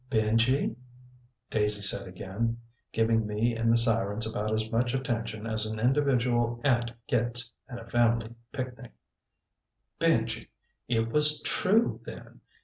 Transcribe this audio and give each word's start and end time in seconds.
"Benji," 0.09 0.75
Daisy 1.51 1.83
said 1.83 2.07
again, 2.07 2.57
giving 2.91 3.27
me 3.27 3.55
and 3.55 3.71
the 3.71 3.77
sirens 3.77 4.25
about 4.25 4.51
as 4.51 4.71
much 4.71 4.95
attention 4.95 5.45
as 5.45 5.67
an 5.67 5.77
individual 5.79 6.59
ant 6.63 6.89
gets 7.05 7.53
at 7.69 7.77
a 7.77 7.85
family 7.85 8.33
picnic, 8.51 8.93
"Benji, 9.99 10.47
it 10.87 11.09
was 11.11 11.39
true 11.43 12.01
then! 12.03 12.41